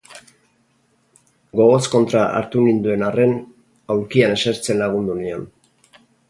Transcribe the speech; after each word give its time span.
Gogoz 1.59 1.81
kontra 1.95 2.23
hartu 2.39 2.63
ninduen 2.69 3.05
arren, 3.09 3.35
aulkian 3.97 4.35
esertzen 4.39 4.83
lagundu 4.83 5.21
nion. 5.21 5.47